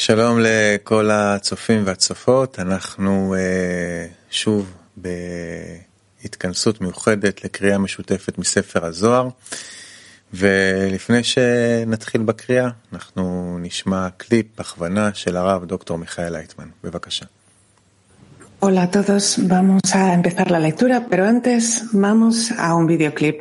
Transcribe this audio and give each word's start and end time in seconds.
שלום 0.00 0.38
לכל 0.40 1.10
הצופים 1.10 1.82
והצופות, 1.84 2.58
אנחנו 2.58 3.34
שוב 4.30 4.72
בהתכנסות 6.22 6.80
מיוחדת 6.80 7.44
לקריאה 7.44 7.78
משותפת 7.78 8.38
מספר 8.38 8.84
הזוהר. 8.84 9.28
ולפני 10.34 11.24
שנתחיל 11.24 12.22
בקריאה 12.22 12.68
אנחנו 12.92 13.56
נשמע 13.60 14.08
קליפ 14.16 14.60
הכוונה 14.60 15.14
של 15.14 15.36
הרב 15.36 15.64
דוקטור 15.64 15.98
מיכאל 15.98 16.32
לייטמן, 16.32 16.68
בבקשה. 16.84 17.26
Hola 18.62 18.82
a 18.82 18.90
todos, 18.90 19.38
vamos 19.48 19.94
a 19.94 20.14
empezar 20.14 20.50
la 20.50 20.60
lectura, 20.68 20.96
pero 21.10 21.26
antes 21.26 21.62
vamos 21.92 22.52
a 22.52 22.74
un 22.74 22.86
videoclip. 22.86 23.36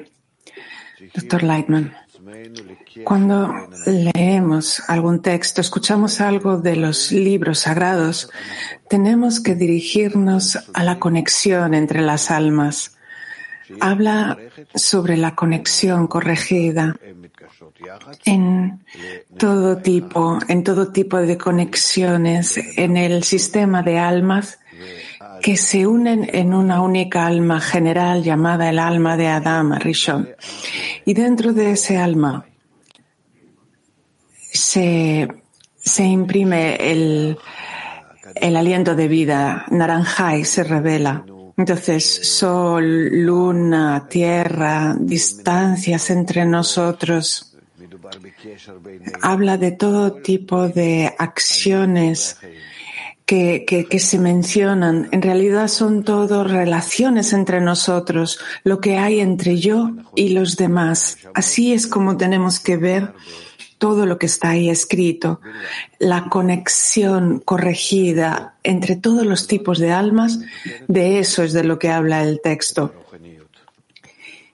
Doctor 1.16 1.41
Lightman, 1.44 1.86
cuando 3.04 3.54
leemos 3.86 4.82
algún 4.88 5.21
texto, 5.21 5.62
escuchamos 5.62 6.21
algo 6.21 6.57
de 6.57 6.75
los 6.75 7.12
libros 7.12 7.59
sagrados, 7.59 8.30
tenemos 8.90 9.40
que 9.40 9.55
dirigirnos 9.55 10.58
a 10.73 10.84
la 10.84 11.00
conexión 11.00 11.73
entre 11.73 12.02
las 12.02 12.31
almas. 12.31 12.98
Habla 13.80 14.38
sobre 14.73 15.16
la 15.16 15.36
conexión 15.36 16.08
corregida 16.08 16.95
en 18.26 18.84
todo 19.38 19.77
tipo, 19.77 20.39
en 20.48 20.64
todo 20.64 20.91
tipo 20.91 21.17
de 21.17 21.38
conexiones 21.38 22.58
en 22.77 22.98
el 22.98 23.23
sistema 23.23 23.84
de 23.84 24.00
almas 24.00 24.59
que 25.41 25.58
se 25.58 25.88
unen 25.88 26.30
en 26.34 26.53
una 26.53 26.81
única 26.81 27.25
alma 27.25 27.59
general 27.61 28.23
llamada 28.23 28.70
el 28.70 28.80
alma 28.80 29.16
de 29.17 29.27
Adam 29.27 29.73
Rishon. 29.80 30.30
Y 31.09 31.16
dentro 31.16 31.54
de 31.54 31.72
ese 31.72 31.98
alma 31.98 32.45
se, 34.52 35.27
se 35.76 36.04
imprime 36.04 36.76
el, 36.76 37.36
el 38.36 38.55
aliento 38.55 38.94
de 38.94 39.08
vida, 39.08 39.66
naranja 39.72 40.38
y 40.38 40.45
se 40.45 40.64
revela. 40.64 41.25
Entonces, 41.58 42.06
sol, 42.06 43.09
luna, 43.25 44.06
tierra, 44.08 44.95
distancias 45.00 46.11
entre 46.11 46.45
nosotros. 46.45 47.58
Habla 49.23 49.58
de 49.58 49.72
todo 49.72 50.14
tipo 50.14 50.67
de 50.67 51.11
acciones 51.17 52.38
que, 53.30 53.85
que, 53.88 53.99
se 53.99 54.17
mencionan, 54.17 55.08
en 55.11 55.22
realidad 55.22 55.67
son 55.67 56.03
todo 56.03 56.44
relaciones 56.44 57.31
entre 57.31 57.61
nosotros, 57.61 58.39
lo 58.63 58.81
que 58.81 58.97
hay 58.97 59.19
entre 59.19 59.59
yo 59.59 59.91
y 60.16 60.30
los 60.30 60.58
demás. 60.58 61.19
Así 61.36 61.71
es 61.71 61.86
como 61.86 62.17
tenemos 62.17 62.59
que 62.59 62.77
ver 62.77 63.13
todo 63.77 64.08
lo 64.08 64.17
que 64.17 64.25
está 64.25 64.49
ahí 64.49 64.67
escrito, 64.67 65.41
la 65.99 66.25
conexión 66.25 67.39
corregida 67.45 68.55
entre 68.63 68.95
todos 68.95 69.27
los 69.27 69.45
tipos 69.45 69.77
de 69.77 69.91
almas, 69.91 70.39
de 70.88 71.19
eso 71.19 71.43
es 71.43 71.53
de 71.53 71.64
lo 71.64 71.77
que 71.77 71.89
habla 71.89 72.23
el 72.23 72.41
texto. 72.41 72.95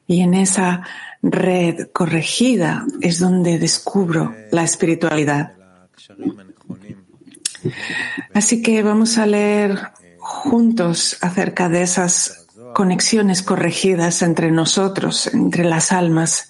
Y 0.06 0.20
en 0.20 0.34
esa 0.34 0.84
red 1.22 1.88
corregida 1.94 2.86
es 3.00 3.20
donde 3.20 3.58
descubro 3.58 4.36
la 4.52 4.66
espiritualidad. 4.66 5.54
Así 8.36 8.62
que 8.62 8.84
vamos 8.84 9.18
a 9.18 9.26
leer 9.26 9.80
juntos 10.20 11.18
acerca 11.22 11.70
de 11.70 11.84
esas 11.84 12.48
conexiones 12.74 13.42
corregidas 13.42 14.22
entre 14.22 14.52
nosotros, 14.52 15.28
entre 15.34 15.64
las 15.64 15.94
almas, 15.94 16.50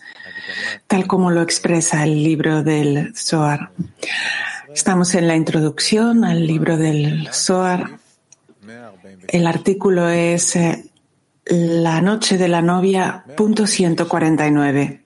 tal 0.87 1.05
como 1.05 1.29
lo 1.29 1.43
expresa 1.43 2.03
el 2.03 2.23
libro 2.23 2.63
del 2.63 3.15
Zohar. 3.15 3.69
Estamos 4.73 5.13
en 5.13 5.27
la 5.27 5.35
introducción 5.35 6.25
al 6.25 6.47
libro 6.47 6.75
del 6.75 7.29
Zohar. 7.31 7.99
El 9.27 9.45
artículo 9.45 10.09
es 10.09 10.55
eh, 10.55 10.85
La 11.45 12.01
noche 12.01 12.39
de 12.39 12.47
la 12.47 12.63
novia, 12.63 13.25
punto 13.37 13.67
149. 13.67 15.03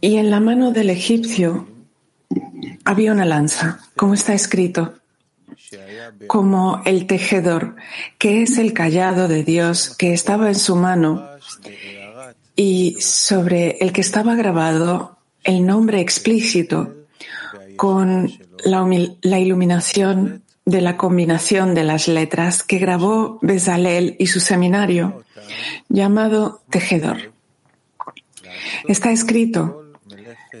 Y 0.00 0.16
en 0.18 0.30
la 0.30 0.38
mano 0.38 0.70
del 0.70 0.90
egipcio 0.90 1.66
había 2.84 3.12
una 3.12 3.24
lanza, 3.24 3.80
como 3.96 4.14
está 4.14 4.34
escrito, 4.34 4.94
como 6.26 6.82
el 6.84 7.06
tejedor, 7.06 7.76
que 8.18 8.42
es 8.42 8.58
el 8.58 8.72
callado 8.72 9.28
de 9.28 9.44
Dios 9.44 9.94
que 9.96 10.12
estaba 10.12 10.48
en 10.48 10.54
su 10.54 10.76
mano 10.76 11.28
y 12.56 12.96
sobre 13.00 13.78
el 13.80 13.92
que 13.92 14.00
estaba 14.00 14.34
grabado 14.34 15.18
el 15.44 15.64
nombre 15.66 16.00
explícito 16.00 16.94
con 17.76 18.32
la, 18.64 18.86
la 19.22 19.38
iluminación 19.38 20.42
de 20.64 20.80
la 20.80 20.96
combinación 20.96 21.74
de 21.74 21.84
las 21.84 22.08
letras 22.08 22.62
que 22.62 22.78
grabó 22.78 23.38
Bezalel 23.40 24.16
y 24.18 24.26
su 24.26 24.40
seminario, 24.40 25.24
llamado 25.88 26.62
Tejedor. 26.68 27.32
Está 28.86 29.12
escrito, 29.12 29.92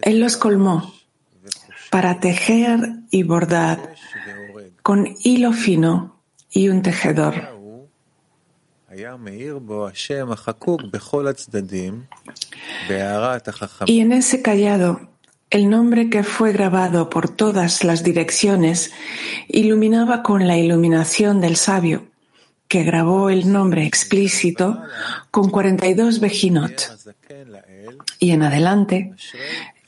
Él 0.02 0.20
los 0.20 0.36
colmó 0.36 0.97
para 1.90 2.20
tejer 2.20 2.78
y 3.10 3.22
bordar 3.22 3.94
con 4.82 5.14
hilo 5.22 5.52
fino 5.52 6.20
y 6.50 6.68
un 6.68 6.82
tejedor. 6.82 7.58
Y 13.86 14.00
en 14.00 14.12
ese 14.12 14.42
callado, 14.42 15.10
el 15.50 15.70
nombre 15.70 16.10
que 16.10 16.22
fue 16.22 16.52
grabado 16.52 17.10
por 17.10 17.28
todas 17.28 17.84
las 17.84 18.02
direcciones 18.02 18.92
iluminaba 19.46 20.22
con 20.22 20.46
la 20.46 20.56
iluminación 20.56 21.40
del 21.40 21.56
sabio, 21.56 22.06
que 22.66 22.82
grabó 22.82 23.30
el 23.30 23.50
nombre 23.52 23.86
explícito 23.86 24.82
con 25.30 25.50
42 25.50 26.20
Bejinot. 26.20 26.98
Y 28.18 28.30
en 28.30 28.42
adelante, 28.42 29.14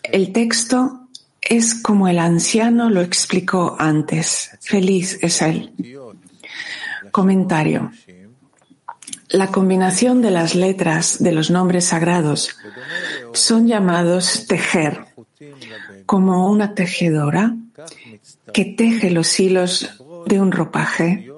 el 0.03 0.33
texto 0.33 1.09
es 1.41 1.75
como 1.75 2.09
el 2.09 2.19
anciano 2.19 2.91
lo 2.91 3.01
explicó 3.01 3.77
antes. 3.79 4.51
Feliz 4.61 5.19
es 5.23 5.43
él. 5.43 5.73
Comentario. 7.11 7.91
La 9.29 9.49
combinación 9.49 10.23
de 10.23 10.31
las 10.31 10.55
letras 10.55 11.23
de 11.23 11.33
los 11.33 11.51
nombres 11.51 11.87
sagrados 11.87 12.57
son 13.33 13.69
llamados 13.69 14.47
tejer, 14.49 15.05
como 16.05 16.51
una 16.51 16.75
tejedora 16.75 17.55
que 18.53 18.65
teje 18.65 19.11
los 19.11 19.39
hilos 19.39 20.03
de 20.27 20.41
un 20.41 20.51
ropaje. 20.51 21.31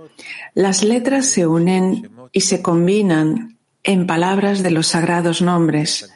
Las 0.54 0.82
letras 0.82 1.26
se 1.26 1.46
unen 1.46 2.10
y 2.32 2.40
se 2.42 2.62
combinan 2.62 3.58
en 3.84 4.06
palabras 4.06 4.62
de 4.62 4.70
los 4.70 4.86
sagrados 4.88 5.42
nombres, 5.42 6.10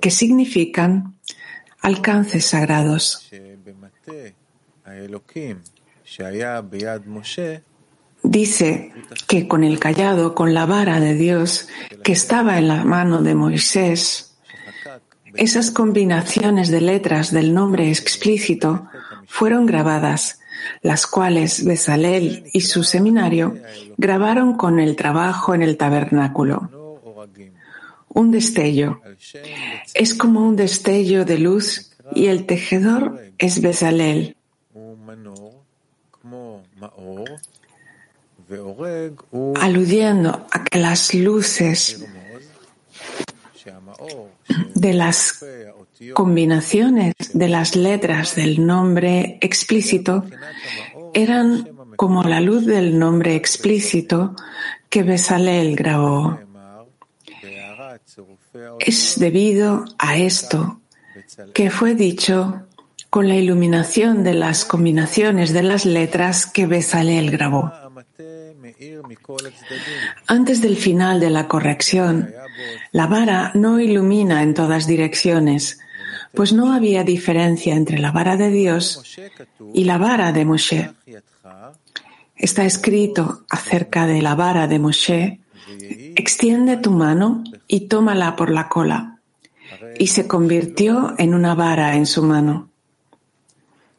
que 0.00 0.10
significan 0.10 1.16
alcances 1.80 2.46
sagrados. 2.46 3.28
Dice 8.22 8.92
que 9.26 9.48
con 9.48 9.64
el 9.64 9.78
callado, 9.78 10.34
con 10.34 10.52
la 10.52 10.66
vara 10.66 11.00
de 11.00 11.14
Dios 11.14 11.68
que 12.02 12.12
estaba 12.12 12.58
en 12.58 12.68
la 12.68 12.84
mano 12.84 13.22
de 13.22 13.34
Moisés, 13.34 14.36
esas 15.34 15.70
combinaciones 15.70 16.70
de 16.70 16.80
letras 16.80 17.30
del 17.30 17.54
nombre 17.54 17.88
explícito 17.88 18.88
fueron 19.26 19.64
grabadas, 19.64 20.40
las 20.82 21.06
cuales 21.06 21.64
Besalel 21.64 22.50
y 22.52 22.62
su 22.62 22.82
seminario 22.82 23.56
grabaron 23.96 24.56
con 24.56 24.80
el 24.80 24.96
trabajo 24.96 25.54
en 25.54 25.62
el 25.62 25.76
tabernáculo 25.76 26.79
un 28.12 28.30
destello. 28.30 29.00
Es 29.94 30.14
como 30.14 30.46
un 30.46 30.56
destello 30.56 31.24
de 31.24 31.38
luz 31.38 31.92
y 32.14 32.26
el 32.26 32.46
tejedor 32.46 33.20
es 33.38 33.60
Besalel. 33.60 34.36
Aludiendo 39.60 40.46
a 40.50 40.64
que 40.64 40.78
las 40.78 41.14
luces 41.14 42.04
de 44.74 44.94
las 44.94 45.44
combinaciones 46.14 47.14
de 47.32 47.48
las 47.48 47.76
letras 47.76 48.34
del 48.34 48.66
nombre 48.66 49.38
explícito 49.40 50.24
eran 51.14 51.68
como 51.96 52.22
la 52.24 52.40
luz 52.40 52.66
del 52.66 52.98
nombre 52.98 53.34
explícito 53.36 54.34
que 54.88 55.02
Besalel 55.02 55.76
grabó. 55.76 56.40
Es 58.78 59.18
debido 59.18 59.84
a 59.98 60.16
esto 60.16 60.80
que 61.54 61.70
fue 61.70 61.94
dicho 61.94 62.66
con 63.08 63.28
la 63.28 63.36
iluminación 63.36 64.22
de 64.22 64.34
las 64.34 64.64
combinaciones 64.64 65.52
de 65.52 65.62
las 65.62 65.84
letras 65.84 66.46
que 66.46 66.66
Besalel 66.66 67.30
grabó. 67.30 67.72
Antes 70.26 70.60
del 70.62 70.76
final 70.76 71.20
de 71.20 71.30
la 71.30 71.48
corrección, 71.48 72.32
la 72.92 73.06
vara 73.06 73.50
no 73.54 73.80
ilumina 73.80 74.42
en 74.42 74.54
todas 74.54 74.86
direcciones, 74.86 75.80
pues 76.34 76.52
no 76.52 76.72
había 76.72 77.02
diferencia 77.02 77.74
entre 77.74 77.98
la 77.98 78.12
vara 78.12 78.36
de 78.36 78.50
Dios 78.50 79.02
y 79.74 79.84
la 79.84 79.98
vara 79.98 80.32
de 80.32 80.44
Moshe. 80.44 80.90
Está 82.36 82.64
escrito 82.64 83.44
acerca 83.50 84.06
de 84.06 84.22
la 84.22 84.34
vara 84.34 84.66
de 84.66 84.78
Moshe, 84.78 85.40
extiende 86.40 86.78
tu 86.78 86.90
mano 86.90 87.44
y 87.68 87.80
tómala 87.80 88.34
por 88.34 88.48
la 88.48 88.70
cola. 88.70 89.18
Y 89.98 90.06
se 90.06 90.26
convirtió 90.26 91.14
en 91.18 91.34
una 91.34 91.54
vara 91.54 91.96
en 91.96 92.06
su 92.06 92.22
mano. 92.22 92.70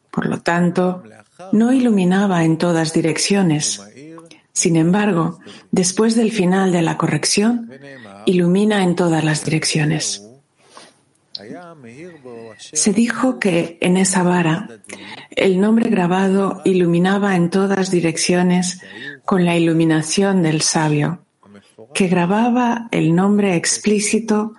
Por 0.10 0.26
lo 0.26 0.42
tanto, 0.42 1.04
no 1.52 1.72
iluminaba 1.72 2.44
en 2.44 2.58
todas 2.58 2.94
direcciones. 2.94 3.80
Sin 4.54 4.76
embargo, 4.76 5.38
después 5.70 6.16
del 6.16 6.32
final 6.32 6.72
de 6.72 6.82
la 6.82 6.98
corrección, 6.98 7.70
ilumina 8.26 8.84
en 8.84 8.96
todas 8.96 9.24
las 9.24 9.46
direcciones. 9.46 10.28
Se 12.58 12.92
dijo 12.92 13.38
que 13.38 13.78
en 13.82 13.98
esa 13.98 14.24
vara 14.24 14.68
el 15.30 15.62
nombre 15.62 15.92
grabado 15.92 16.64
iluminaba 16.66 17.36
en 17.36 17.52
todas 17.52 17.92
direcciones 17.92 18.82
con 19.26 19.46
la 19.46 19.56
iluminación 19.56 20.42
del 20.42 20.62
sabio, 20.62 21.22
que 21.94 22.08
grababa 22.08 22.88
el 22.92 23.16
nombre 23.16 23.56
explícito 23.56 24.54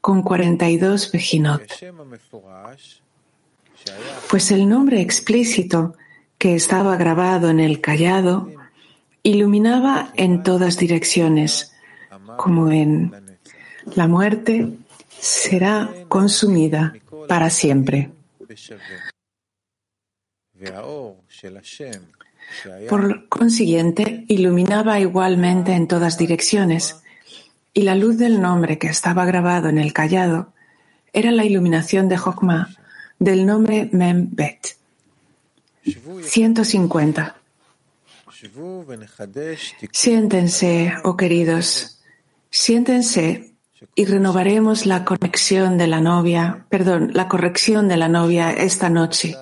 con 0.00 0.22
42 0.22 1.10
Bejinot. 1.12 1.62
Pues 4.30 4.50
el 4.50 4.68
nombre 4.68 5.00
explícito 5.00 5.94
que 6.38 6.54
estaba 6.54 6.96
grabado 6.96 7.50
en 7.50 7.60
el 7.60 7.80
callado 7.80 8.50
iluminaba 9.22 10.12
en 10.16 10.42
todas 10.42 10.76
direcciones, 10.76 11.74
como 12.36 12.70
en 12.70 13.12
la 13.94 14.06
muerte 14.06 14.70
será 15.18 15.90
consumida 16.08 16.94
para 17.28 17.50
siempre. 17.50 18.10
Por 22.88 23.28
consiguiente, 23.28 24.24
iluminaba 24.28 25.00
igualmente 25.00 25.72
en 25.72 25.86
todas 25.86 26.18
direcciones, 26.18 27.02
y 27.72 27.82
la 27.82 27.94
luz 27.94 28.16
del 28.16 28.40
nombre 28.40 28.78
que 28.78 28.88
estaba 28.88 29.24
grabado 29.24 29.68
en 29.68 29.78
el 29.78 29.92
callado 29.92 30.52
era 31.12 31.30
la 31.30 31.44
iluminación 31.44 32.08
de 32.08 32.16
Jokma 32.16 32.74
del 33.18 33.46
nombre 33.46 33.88
Membet. 33.92 34.76
150. 36.22 37.36
Siéntense, 39.92 40.92
oh 41.04 41.16
queridos, 41.16 42.00
siéntense 42.50 43.52
y 43.94 44.04
renovaremos 44.04 44.86
la 44.86 45.04
conexión 45.04 45.78
de 45.78 45.86
la 45.86 46.00
novia, 46.00 46.66
perdón, 46.68 47.10
la 47.14 47.28
corrección 47.28 47.88
de 47.88 47.96
la 47.96 48.08
novia 48.08 48.50
esta 48.50 48.88
noche. 48.90 49.36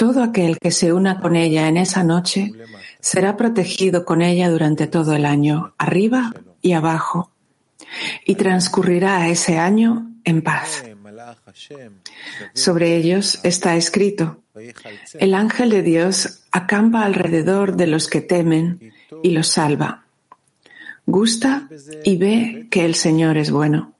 Todo 0.00 0.22
aquel 0.22 0.58
que 0.58 0.70
se 0.70 0.94
una 0.94 1.20
con 1.20 1.36
ella 1.36 1.68
en 1.68 1.76
esa 1.76 2.02
noche 2.02 2.52
será 3.00 3.36
protegido 3.36 4.06
con 4.06 4.22
ella 4.22 4.48
durante 4.48 4.86
todo 4.86 5.14
el 5.14 5.26
año, 5.26 5.74
arriba 5.76 6.32
y 6.62 6.72
abajo, 6.72 7.30
y 8.24 8.36
transcurrirá 8.36 9.28
ese 9.28 9.58
año 9.58 10.10
en 10.24 10.40
paz. 10.40 10.84
Sobre 12.54 12.96
ellos 12.96 13.40
está 13.42 13.76
escrito, 13.76 14.42
el 15.18 15.34
ángel 15.34 15.68
de 15.68 15.82
Dios 15.82 16.44
acampa 16.50 17.04
alrededor 17.04 17.76
de 17.76 17.86
los 17.86 18.08
que 18.08 18.22
temen 18.22 18.94
y 19.22 19.32
los 19.32 19.48
salva 19.48 20.06
gusta 21.10 21.68
y 22.04 22.16
ve 22.16 22.68
que 22.70 22.84
el 22.84 22.94
Señor 22.94 23.36
es 23.36 23.50
bueno. 23.50 23.92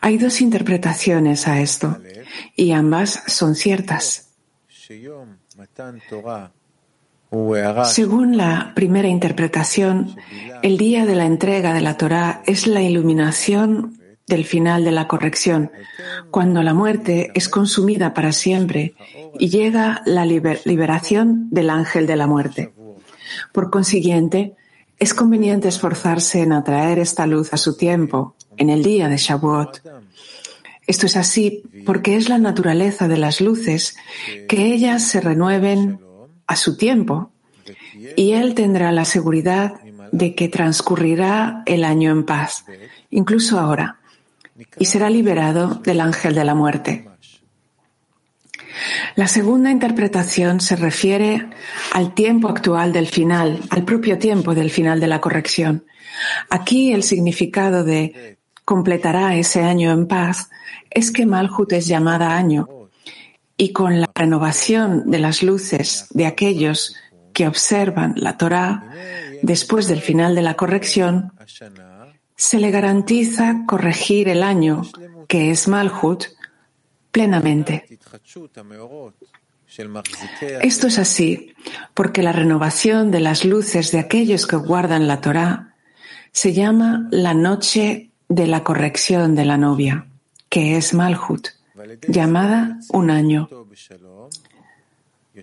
Hay 0.00 0.18
dos 0.18 0.40
interpretaciones 0.40 1.46
a 1.48 1.60
esto 1.60 1.98
y 2.54 2.72
ambas 2.72 3.22
son 3.26 3.54
ciertas. 3.54 4.30
Según 7.84 8.36
la 8.36 8.72
primera 8.74 9.08
interpretación, 9.08 10.16
el 10.62 10.78
día 10.78 11.04
de 11.06 11.14
la 11.16 11.26
entrega 11.26 11.74
de 11.74 11.80
la 11.80 11.96
Torá 11.96 12.42
es 12.46 12.66
la 12.66 12.82
iluminación 12.82 13.98
del 14.26 14.44
final 14.44 14.84
de 14.84 14.92
la 14.92 15.06
corrección, 15.06 15.70
cuando 16.30 16.62
la 16.62 16.74
muerte 16.74 17.30
es 17.34 17.48
consumida 17.48 18.14
para 18.14 18.32
siempre 18.32 18.94
y 19.38 19.48
llega 19.48 20.02
la 20.04 20.24
liberación 20.24 21.48
del 21.50 21.70
ángel 21.70 22.06
de 22.06 22.16
la 22.16 22.26
muerte. 22.26 22.72
Por 23.52 23.70
consiguiente, 23.70 24.54
es 24.98 25.14
conveniente 25.14 25.68
esforzarse 25.68 26.42
en 26.42 26.52
atraer 26.52 26.98
esta 26.98 27.26
luz 27.26 27.52
a 27.52 27.56
su 27.56 27.76
tiempo, 27.76 28.34
en 28.56 28.70
el 28.70 28.82
día 28.82 29.08
de 29.08 29.16
Shavuot. 29.16 29.82
Esto 30.86 31.06
es 31.06 31.16
así 31.16 31.62
porque 31.84 32.16
es 32.16 32.28
la 32.28 32.38
naturaleza 32.38 33.08
de 33.08 33.18
las 33.18 33.40
luces 33.40 33.96
que 34.48 34.72
ellas 34.72 35.02
se 35.02 35.20
renueven 35.20 36.00
a 36.46 36.56
su 36.56 36.76
tiempo 36.76 37.30
y 38.16 38.32
él 38.32 38.54
tendrá 38.54 38.92
la 38.92 39.04
seguridad 39.04 39.80
de 40.12 40.34
que 40.34 40.48
transcurrirá 40.48 41.62
el 41.66 41.84
año 41.84 42.10
en 42.10 42.24
paz, 42.24 42.64
incluso 43.10 43.58
ahora, 43.58 43.98
y 44.78 44.86
será 44.86 45.10
liberado 45.10 45.74
del 45.74 46.00
ángel 46.00 46.34
de 46.34 46.44
la 46.44 46.54
muerte. 46.54 47.08
La 49.14 49.28
segunda 49.28 49.70
interpretación 49.70 50.60
se 50.60 50.76
refiere 50.76 51.48
al 51.92 52.14
tiempo 52.14 52.48
actual 52.48 52.92
del 52.92 53.06
final, 53.06 53.60
al 53.70 53.84
propio 53.84 54.18
tiempo 54.18 54.54
del 54.54 54.70
final 54.70 55.00
de 55.00 55.06
la 55.06 55.20
corrección. 55.20 55.84
Aquí 56.50 56.92
el 56.92 57.02
significado 57.02 57.84
de 57.84 58.38
completará 58.64 59.36
ese 59.36 59.62
año 59.62 59.92
en 59.92 60.06
paz 60.06 60.50
es 60.90 61.10
que 61.10 61.26
Malhut 61.26 61.72
es 61.72 61.86
llamada 61.86 62.36
año 62.36 62.68
y 63.56 63.72
con 63.72 64.00
la 64.00 64.10
renovación 64.14 65.10
de 65.10 65.18
las 65.18 65.42
luces 65.42 66.06
de 66.10 66.26
aquellos 66.26 66.96
que 67.32 67.46
observan 67.46 68.14
la 68.16 68.36
Torá 68.36 68.90
después 69.42 69.88
del 69.88 70.00
final 70.00 70.34
de 70.34 70.42
la 70.42 70.54
corrección, 70.54 71.32
se 72.34 72.58
le 72.58 72.70
garantiza 72.70 73.64
corregir 73.66 74.28
el 74.28 74.42
año, 74.42 74.82
que 75.28 75.50
es 75.50 75.68
Malhut, 75.68 76.24
plenamente. 77.16 77.86
Esto 80.60 80.86
es 80.86 80.98
así 80.98 81.54
porque 81.94 82.22
la 82.22 82.32
renovación 82.32 83.10
de 83.10 83.20
las 83.20 83.46
luces 83.46 83.90
de 83.90 84.00
aquellos 84.00 84.46
que 84.46 84.56
guardan 84.56 85.08
la 85.08 85.22
Torá 85.22 85.74
se 86.30 86.52
llama 86.52 87.08
la 87.10 87.32
noche 87.32 88.10
de 88.28 88.46
la 88.46 88.62
corrección 88.62 89.34
de 89.34 89.46
la 89.46 89.56
novia, 89.56 90.06
que 90.50 90.76
es 90.76 90.92
Malhut, 90.92 91.48
llamada 92.06 92.80
un 92.90 93.10
año. 93.10 93.48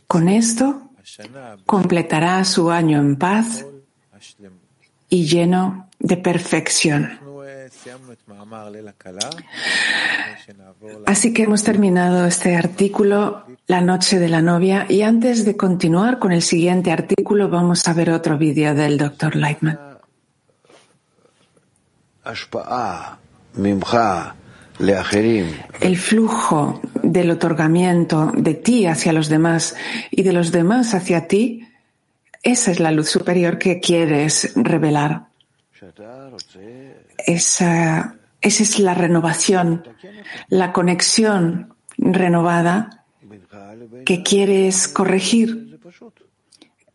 Con 0.05 0.29
esto 0.29 0.91
completará 1.65 2.45
su 2.45 2.69
año 2.69 2.99
en 2.99 3.15
paz 3.15 3.65
y 5.09 5.25
lleno 5.25 5.89
de 5.97 6.17
perfección. 6.17 7.22
Así 11.05 11.33
que 11.33 11.43
hemos 11.43 11.63
terminado 11.63 12.25
este 12.25 12.55
artículo, 12.55 13.45
La 13.67 13.81
noche 13.81 14.19
de 14.19 14.29
la 14.29 14.41
novia, 14.41 14.85
y 14.89 15.01
antes 15.01 15.45
de 15.45 15.57
continuar 15.57 16.19
con 16.19 16.31
el 16.31 16.41
siguiente 16.41 16.91
artículo 16.91 17.49
vamos 17.49 17.87
a 17.87 17.93
ver 17.93 18.09
otro 18.11 18.37
vídeo 18.37 18.73
del 18.73 18.97
Dr. 18.97 19.35
Lightman. 19.35 19.79
El 25.81 25.97
flujo 25.97 26.81
del 27.01 27.31
otorgamiento 27.31 28.31
de 28.35 28.53
ti 28.53 28.85
hacia 28.85 29.13
los 29.13 29.29
demás 29.29 29.75
y 30.09 30.23
de 30.23 30.33
los 30.33 30.51
demás 30.51 30.93
hacia 30.93 31.27
ti, 31.27 31.67
esa 32.41 32.71
es 32.71 32.79
la 32.79 32.91
luz 32.91 33.09
superior 33.09 33.57
que 33.57 33.79
quieres 33.79 34.53
revelar. 34.55 35.32
Esa 37.17 38.15
esa 38.43 38.63
es 38.63 38.79
la 38.79 38.93
renovación, 38.93 39.83
la 40.49 40.73
conexión 40.73 41.73
renovada 41.97 43.05
que 44.05 44.21
quieres 44.21 44.89
corregir 44.89 45.79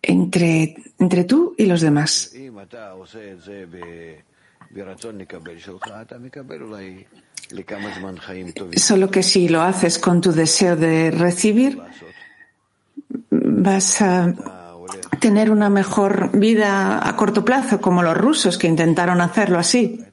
entre, 0.02 0.76
entre 0.98 1.24
tú 1.24 1.54
y 1.56 1.64
los 1.64 1.80
demás. 1.80 2.34
Solo 8.76 9.10
que 9.10 9.22
si 9.22 9.48
lo 9.48 9.62
haces 9.62 9.98
con 9.98 10.20
tu 10.20 10.32
deseo 10.32 10.76
de 10.76 11.10
recibir, 11.10 11.80
vas 13.30 14.02
a 14.02 14.57
tener 15.20 15.50
una 15.50 15.70
mejor 15.70 16.30
vida 16.38 17.06
a 17.06 17.16
corto 17.16 17.44
plazo, 17.44 17.80
como 17.80 18.02
los 18.02 18.16
rusos 18.16 18.58
que 18.58 18.66
intentaron 18.66 19.20
hacerlo 19.20 19.58
así. 19.58 20.04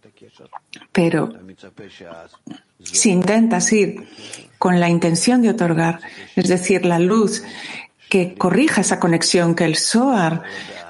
Pero 0.91 1.33
si 2.81 3.11
intentas 3.11 3.71
ir 3.73 4.07
con 4.57 4.79
la 4.79 4.89
intención 4.89 5.41
de 5.41 5.49
otorgar, 5.49 5.99
es 6.35 6.47
decir, 6.47 6.85
la 6.85 6.99
luz 6.99 7.43
que 8.09 8.35
corrija 8.35 8.81
esa 8.81 8.99
conexión, 8.99 9.55
que 9.55 9.65
el 9.65 9.75
SOAR 9.75 10.43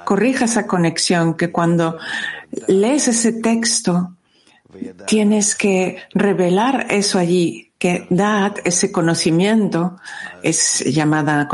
corrija 0.04 0.44
esa 0.44 0.66
conexión, 0.66 1.34
que 1.34 1.50
cuando 1.50 1.98
lees 2.68 3.08
ese 3.08 3.32
texto 3.32 4.16
tienes 5.06 5.54
que 5.54 5.98
revelar 6.14 6.86
eso 6.90 7.18
allí, 7.18 7.72
que 7.78 8.06
Dad, 8.10 8.54
ese 8.64 8.92
conocimiento, 8.92 9.96
es 10.42 10.84
llamada 10.86 11.48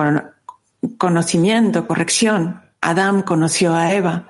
conocimiento, 0.99 1.87
corrección. 1.87 2.63
Adam 2.81 3.23
conoció 3.23 3.75
a 3.75 3.93
Eva. 3.93 4.29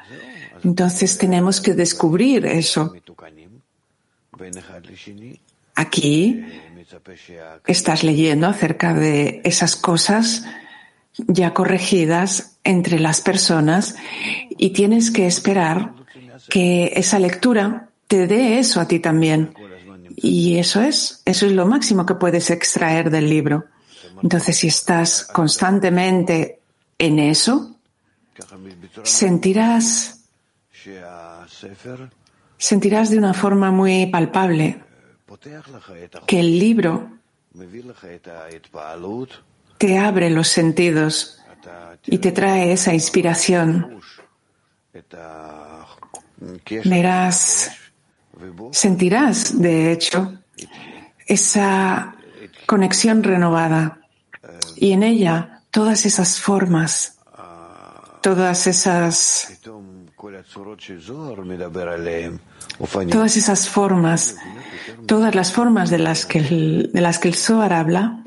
Entonces 0.65 1.19
tenemos 1.19 1.61
que 1.61 1.75
descubrir 1.75 2.47
eso. 2.47 2.93
Aquí 5.75 6.45
estás 7.67 8.05
leyendo 8.05 8.47
acerca 8.47 8.95
de 8.95 9.41
esas 9.45 9.77
cosas 9.77 10.45
ya 11.15 11.53
corregidas 11.53 12.59
entre 12.65 12.99
las 12.99 13.21
personas 13.21 13.97
y 14.51 14.71
tienes 14.71 15.11
que 15.11 15.27
esperar 15.27 15.95
que 16.49 16.93
esa 16.97 17.19
lectura 17.19 17.89
te 18.07 18.27
dé 18.27 18.59
eso 18.59 18.81
a 18.81 18.89
ti 18.89 18.99
también. 18.99 19.55
Y 20.17 20.59
eso 20.59 20.83
es, 20.83 21.23
eso 21.25 21.47
es 21.47 21.53
lo 21.53 21.67
máximo 21.67 22.05
que 22.07 22.15
puedes 22.15 22.51
extraer 22.51 23.11
del 23.11 23.29
libro. 23.29 23.65
Entonces, 24.23 24.57
si 24.57 24.69
estás 24.69 25.25
constantemente 25.25 26.61
en 26.97 27.19
eso, 27.19 27.77
sentirás, 29.03 30.21
sentirás 32.57 33.11
de 33.11 33.19
una 33.19 33.35
forma 33.35 33.73
muy 33.73 34.07
palpable 34.07 34.81
que 36.27 36.41
el 36.41 36.59
libro 36.59 37.11
te 39.79 39.99
abre 39.99 40.31
los 40.31 40.49
sentidos 40.49 41.39
y 42.07 42.19
te 42.19 42.31
trae 42.31 42.73
esa 42.73 42.95
inspiración. 42.95 44.01
Verás, 46.85 47.73
sentirás, 48.71 49.61
de 49.61 49.93
hecho, 49.93 50.39
esa 51.27 52.15
conexión 52.67 53.23
renovada 53.23 54.02
y 54.77 54.93
en 54.93 55.03
ella 55.03 55.63
todas 55.71 56.07
esas 56.07 56.41
formas, 56.41 57.19
todas 58.21 58.67
esas 58.67 59.59
todas 63.11 63.37
esas 63.37 63.69
formas, 63.69 64.37
todas 65.07 65.35
las 65.35 65.53
formas 65.53 65.91
de 65.91 65.99
las 65.99 66.27
que 66.27 66.39
el, 66.39 66.91
de 66.93 67.01
las 67.01 67.19
que 67.19 67.29
el 67.29 67.35
Zohar 67.35 67.73
habla, 67.73 68.25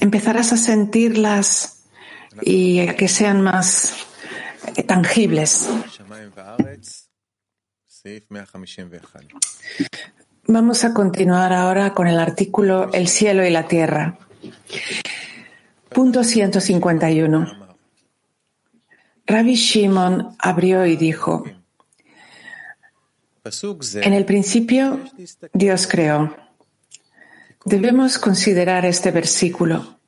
empezarás 0.00 0.52
a 0.52 0.56
sentirlas 0.56 1.84
y 2.42 2.80
a 2.80 2.96
que 2.96 3.08
sean 3.08 3.40
más 3.42 3.94
tangibles. 4.86 5.68
Vamos 10.50 10.82
a 10.82 10.94
continuar 10.94 11.52
ahora 11.52 11.92
con 11.92 12.08
el 12.08 12.18
artículo 12.18 12.90
El 12.94 13.08
cielo 13.08 13.44
y 13.44 13.50
la 13.50 13.68
tierra. 13.68 14.16
Punto 15.90 16.24
151. 16.24 17.68
Rabbi 19.26 19.54
Shimon 19.54 20.36
abrió 20.38 20.86
y 20.86 20.96
dijo, 20.96 21.44
en 23.44 24.14
el 24.14 24.24
principio 24.24 25.00
Dios 25.52 25.86
creó. 25.86 26.34
Debemos 27.66 28.16
considerar 28.16 28.86
este 28.86 29.10
versículo. 29.10 29.98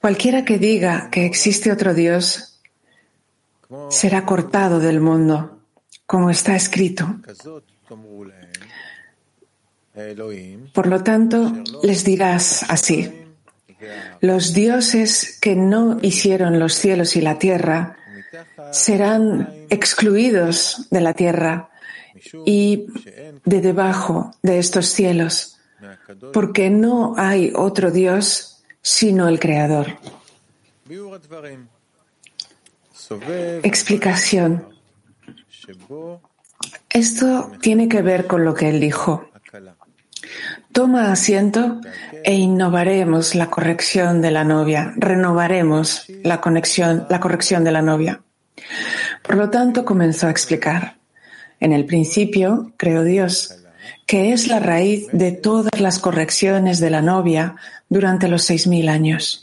Cualquiera 0.00 0.42
que 0.42 0.56
diga 0.56 1.10
que 1.10 1.26
existe 1.26 1.70
otro 1.70 1.92
Dios 1.92 2.62
será 3.90 4.24
cortado 4.24 4.80
del 4.80 5.02
mundo, 5.02 5.60
como 6.06 6.30
está 6.30 6.56
escrito. 6.56 7.20
Por 10.74 10.86
lo 10.86 11.02
tanto, 11.02 11.52
les 11.82 12.04
dirás 12.04 12.64
así, 12.68 13.10
los 14.20 14.52
dioses 14.52 15.38
que 15.40 15.56
no 15.56 15.98
hicieron 16.02 16.58
los 16.58 16.74
cielos 16.74 17.16
y 17.16 17.20
la 17.20 17.38
tierra 17.38 17.96
serán 18.72 19.66
excluidos 19.70 20.88
de 20.90 21.00
la 21.00 21.14
tierra 21.14 21.70
y 22.44 22.86
de 23.44 23.60
debajo 23.60 24.32
de 24.42 24.58
estos 24.58 24.86
cielos, 24.86 25.58
porque 26.32 26.70
no 26.70 27.14
hay 27.16 27.52
otro 27.54 27.90
Dios 27.90 28.56
sino 28.82 29.28
el 29.28 29.40
Creador. 29.40 29.98
Explicación. 33.64 34.68
Esto 36.90 37.52
tiene 37.60 37.88
que 37.88 38.02
ver 38.02 38.26
con 38.26 38.44
lo 38.44 38.54
que 38.54 38.68
él 38.68 38.80
dijo. 38.80 39.30
Toma 40.72 41.12
asiento 41.12 41.80
e 42.24 42.34
innovaremos 42.34 43.34
la 43.34 43.48
corrección 43.48 44.20
de 44.20 44.30
la 44.30 44.44
novia, 44.44 44.92
renovaremos 44.96 46.06
la 46.22 46.40
conexión, 46.40 47.06
la 47.08 47.20
corrección 47.20 47.64
de 47.64 47.72
la 47.72 47.82
novia. 47.82 48.20
Por 49.22 49.36
lo 49.36 49.50
tanto, 49.50 49.84
comenzó 49.84 50.26
a 50.26 50.30
explicar. 50.30 50.98
En 51.60 51.72
el 51.72 51.86
principio, 51.86 52.72
creó 52.76 53.04
Dios, 53.04 53.56
que 54.06 54.32
es 54.32 54.48
la 54.48 54.60
raíz 54.60 55.08
de 55.12 55.32
todas 55.32 55.80
las 55.80 55.98
correcciones 55.98 56.80
de 56.80 56.90
la 56.90 57.02
novia 57.02 57.56
durante 57.88 58.28
los 58.28 58.42
seis 58.42 58.66
mil 58.66 58.88
años. 58.88 59.42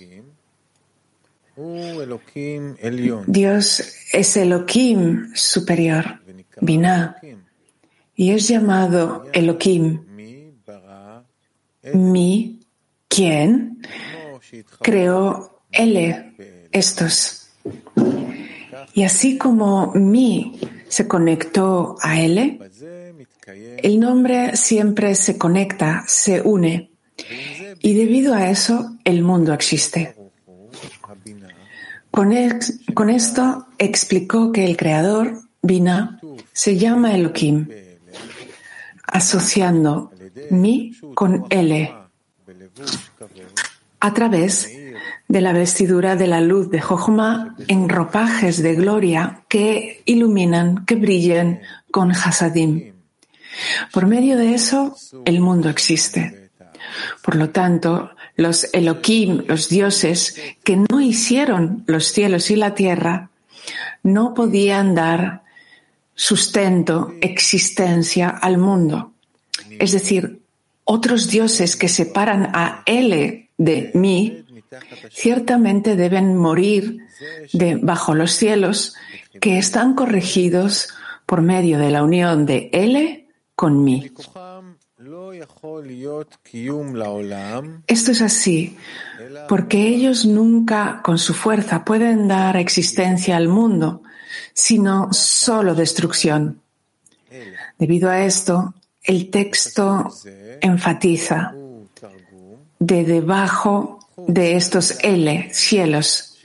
Dios 3.28 3.84
es 4.12 4.38
Elohim 4.38 5.32
superior, 5.36 6.20
Binah, 6.62 7.18
y 8.16 8.32
es 8.32 8.48
llamado 8.48 9.26
Elohim. 9.34 10.06
Mi, 11.94 12.60
quien 13.08 13.82
creó 14.82 15.62
Ele, 15.72 16.68
estos. 16.72 17.50
Y 18.94 19.04
así 19.04 19.38
como 19.38 19.92
mi 19.94 20.60
se 20.88 21.08
conectó 21.08 21.98
a 22.02 22.20
Ele, 22.20 22.60
el 23.48 24.00
nombre 24.00 24.56
siempre 24.56 25.16
se 25.16 25.38
conecta, 25.38 26.04
se 26.08 26.42
une. 26.42 26.92
Y 27.82 27.94
debido 27.96 28.34
a 28.34 28.50
eso, 28.50 28.98
el 29.04 29.24
mundo 29.24 29.54
existe. 29.54 30.16
Con 32.12 32.32
esto 33.10 33.68
explicó 33.80 34.52
que 34.52 34.66
el 34.66 34.78
creador, 34.78 35.43
Bina, 35.66 36.20
se 36.52 36.78
llama 36.78 37.16
Elohim, 37.16 37.68
asociando 39.08 40.12
mi 40.50 40.92
con 41.16 41.46
Ele 41.50 41.96
a 44.02 44.14
través 44.14 44.70
de 45.30 45.40
la 45.40 45.54
vestidura 45.54 46.18
de 46.18 46.28
la 46.28 46.42
luz 46.42 46.70
de 46.70 46.82
Jochma 46.82 47.56
en 47.70 47.88
ropajes 47.88 48.62
de 48.62 48.76
gloria 48.76 49.44
que 49.48 50.02
iluminan, 50.04 50.84
que 50.86 50.96
brillen 50.96 51.62
con 51.90 52.12
Hasadim. 52.12 52.92
Por 53.94 54.06
medio 54.08 54.36
de 54.36 54.56
eso, 54.56 54.98
el 55.24 55.40
mundo 55.40 55.70
existe. 55.70 56.50
Por 57.22 57.36
lo 57.36 57.52
tanto, 57.52 58.12
los 58.36 58.68
Elohim, 58.74 59.46
los 59.48 59.70
dioses, 59.70 60.36
que 60.66 60.76
no 60.76 61.00
hicieron 61.00 61.86
los 61.88 62.08
cielos 62.08 62.52
y 62.52 62.58
la 62.58 62.76
tierra, 62.76 63.30
no 64.04 64.34
podían 64.34 64.96
dar 64.96 65.43
sustento, 66.16 67.14
existencia 67.22 68.30
al 68.30 68.58
mundo. 68.58 69.14
Es 69.80 69.92
decir, 69.92 70.42
otros 70.84 71.30
dioses 71.30 71.76
que 71.76 71.88
separan 71.88 72.52
a 72.54 72.84
Ele 72.86 73.50
de 73.58 73.92
mí, 73.94 74.46
ciertamente 75.12 75.96
deben 75.96 76.36
morir 76.36 77.00
de 77.54 77.76
bajo 77.76 78.16
los 78.16 78.32
cielos 78.32 78.96
que 79.40 79.58
están 79.58 79.94
corregidos 79.94 80.90
por 81.26 81.42
medio 81.42 81.80
de 81.80 81.92
la 81.92 82.04
unión 82.04 82.46
de 82.46 82.70
Ele 82.74 83.28
con 83.56 83.84
mí. 83.84 84.12
Esto 87.88 88.12
es 88.12 88.22
así 88.22 88.78
porque 89.48 89.88
ellos 89.88 90.26
nunca 90.26 91.02
con 91.04 91.18
su 91.18 91.34
fuerza 91.34 91.84
pueden 91.84 92.28
dar 92.28 92.58
existencia 92.58 93.38
al 93.38 93.48
mundo, 93.48 94.04
sino 94.54 95.12
solo 95.12 95.76
destrucción. 95.76 96.62
Debido 97.78 98.10
a 98.10 98.24
esto, 98.24 98.74
el 99.04 99.30
texto 99.30 100.14
enfatiza 100.62 101.54
de 102.80 103.04
debajo 103.04 104.00
de 104.18 104.56
estos 104.56 104.98
L, 105.02 105.50
cielos. 105.52 106.38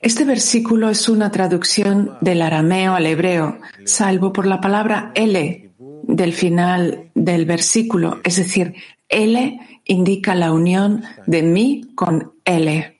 Este 0.00 0.24
versículo 0.24 0.90
es 0.90 1.08
una 1.08 1.30
traducción 1.30 2.16
del 2.20 2.42
arameo 2.42 2.94
al 2.94 3.06
hebreo, 3.06 3.58
salvo 3.84 4.32
por 4.32 4.46
la 4.46 4.60
palabra 4.60 5.12
L 5.14 5.70
del 6.02 6.32
final 6.32 7.10
del 7.14 7.44
versículo, 7.44 8.20
es 8.24 8.36
decir, 8.36 8.74
L 9.08 9.60
indica 9.84 10.34
la 10.34 10.52
unión 10.52 11.04
de 11.26 11.42
mí 11.42 11.92
con 11.94 12.32
L. 12.44 12.98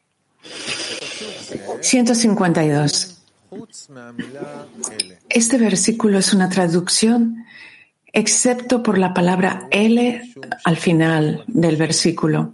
152. 1.81 3.16
Este 5.29 5.59
versículo 5.59 6.19
es 6.19 6.33
una 6.33 6.49
traducción 6.49 7.45
excepto 8.13 8.83
por 8.83 8.99
la 8.99 9.13
palabra 9.13 9.69
L 9.71 10.23
al 10.65 10.77
final 10.77 11.45
del 11.47 11.77
versículo. 11.77 12.53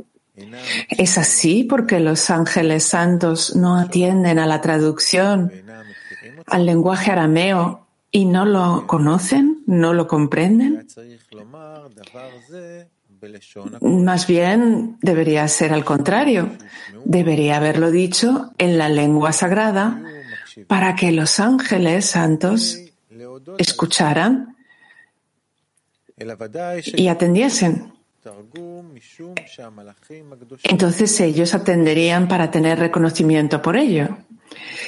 ¿Es 0.88 1.18
así 1.18 1.64
porque 1.64 2.00
los 2.00 2.30
ángeles 2.30 2.84
santos 2.84 3.54
no 3.54 3.76
atienden 3.76 4.38
a 4.38 4.46
la 4.46 4.60
traducción 4.60 5.52
al 6.46 6.66
lenguaje 6.66 7.12
arameo 7.12 7.86
y 8.10 8.24
no 8.24 8.44
lo 8.44 8.86
conocen, 8.86 9.62
no 9.66 9.92
lo 9.92 10.08
comprenden? 10.08 10.86
Más 13.80 14.26
bien 14.26 14.96
debería 15.00 15.46
ser 15.46 15.72
al 15.72 15.84
contrario. 15.84 16.50
Debería 17.04 17.58
haberlo 17.58 17.90
dicho 17.90 18.50
en 18.58 18.78
la 18.78 18.88
lengua 18.88 19.32
sagrada 19.32 20.02
para 20.66 20.94
que 20.94 21.12
los 21.12 21.40
ángeles 21.40 22.06
santos 22.06 22.78
escucharan 23.58 24.56
y 26.86 27.08
atendiesen. 27.08 27.92
Entonces 30.62 31.20
ellos 31.20 31.54
atenderían 31.54 32.28
para 32.28 32.50
tener 32.50 32.78
reconocimiento 32.78 33.60
por 33.60 33.76
ello. 33.76 34.18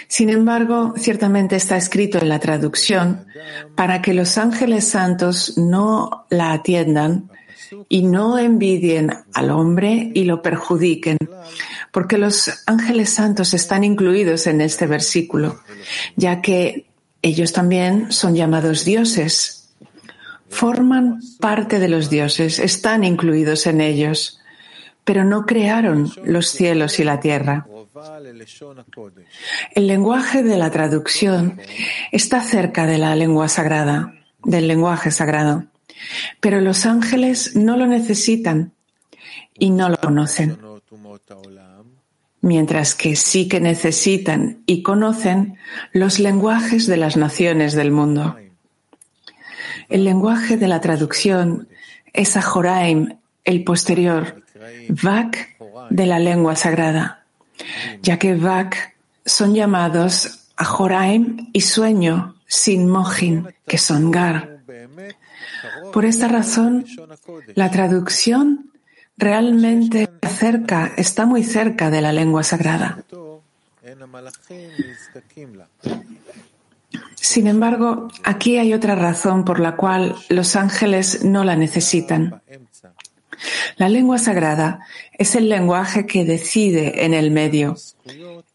Sin 0.09 0.31
embargo, 0.31 0.95
ciertamente 0.97 1.57
está 1.57 1.77
escrito 1.77 2.19
en 2.19 2.29
la 2.29 2.39
traducción 2.39 3.27
para 3.75 4.03
que 4.03 4.15
los 4.15 4.39
ángeles 4.39 4.87
santos 4.87 5.59
no 5.59 6.27
la 6.31 6.53
atiendan 6.53 7.31
y 7.89 8.03
no 8.03 8.39
envidien 8.39 9.11
al 9.33 9.51
hombre 9.51 10.11
y 10.15 10.25
lo 10.25 10.43
perjudiquen, 10.43 11.19
porque 11.93 12.19
los 12.19 12.51
ángeles 12.67 13.11
santos 13.11 13.55
están 13.55 13.85
incluidos 13.85 14.47
en 14.47 14.61
este 14.61 14.87
versículo, 14.87 15.61
ya 16.17 16.41
que 16.41 16.87
ellos 17.23 17.53
también 17.53 18.13
son 18.13 18.35
llamados 18.35 18.85
dioses, 18.85 19.71
forman 20.49 21.21
parte 21.41 21.79
de 21.79 21.89
los 21.89 22.11
dioses, 22.11 22.59
están 22.59 23.05
incluidos 23.05 23.67
en 23.67 23.81
ellos, 23.81 24.41
pero 25.05 25.25
no 25.25 25.47
crearon 25.47 26.11
los 26.25 26.49
cielos 26.49 26.99
y 26.99 27.05
la 27.05 27.21
tierra. 27.21 27.67
El 29.75 29.87
lenguaje 29.87 30.43
de 30.43 30.57
la 30.57 30.71
traducción 30.71 31.61
está 32.13 32.43
cerca 32.43 32.87
de 32.87 32.99
la 32.99 33.15
lengua 33.15 33.49
sagrada, 33.49 34.15
del 34.43 34.69
lenguaje 34.69 35.11
sagrado. 35.11 35.65
Pero 36.41 36.61
los 36.61 36.87
ángeles 36.87 37.57
no 37.57 37.77
lo 37.77 37.87
necesitan 37.87 38.73
y 39.59 39.71
no 39.71 39.89
lo 39.89 39.97
conocen. 39.97 40.59
Mientras 42.41 42.95
que 42.95 43.17
sí 43.17 43.49
que 43.49 43.61
necesitan 43.61 44.63
y 44.67 44.83
conocen 44.83 45.57
los 45.93 46.19
lenguajes 46.19 46.87
de 46.87 46.97
las 46.97 47.17
naciones 47.17 47.75
del 47.75 47.91
mundo. 47.91 48.37
El 49.89 50.05
lenguaje 50.05 50.57
de 50.57 50.69
la 50.69 50.81
traducción 50.81 51.69
es 52.13 52.37
Ajoraim, 52.37 53.19
el 53.45 53.65
posterior, 53.65 54.43
Vak 54.89 55.57
de 55.91 56.07
la 56.07 56.19
lengua 56.19 56.57
sagrada, 56.57 57.25
ya 58.03 58.19
que 58.19 58.35
Vak 58.35 58.95
son 59.25 59.55
llamados 59.55 60.49
Ajoraim 60.57 61.51
y 61.53 61.61
sueño 61.63 62.37
sin 62.47 62.89
Mojin, 62.89 63.49
que 63.67 63.79
son 63.79 64.11
Gar. 64.11 64.63
Por 65.93 66.05
esta 66.05 66.29
razón, 66.29 66.85
la 67.55 67.71
traducción 67.71 68.71
realmente 69.17 70.09
está 70.97 71.27
muy 71.27 71.45
cerca 71.45 71.91
de 71.91 72.03
la 72.03 72.13
lengua 72.13 72.43
sagrada. 72.43 73.05
Sin 77.15 77.47
embargo, 77.47 78.09
aquí 78.23 78.59
hay 78.59 78.73
otra 78.73 78.95
razón 78.95 79.45
por 79.45 79.61
la 79.61 79.77
cual 79.77 80.15
los 80.29 80.57
ángeles 80.57 81.25
no 81.25 81.45
la 81.45 81.57
necesitan. 81.57 82.43
La 83.77 83.89
lengua 83.89 84.19
sagrada 84.19 84.81
es 85.19 85.35
el 85.35 85.49
lenguaje 85.49 86.07
que 86.07 86.25
decide 86.25 87.05
en 87.05 87.15
el 87.15 87.31
medio, 87.31 87.77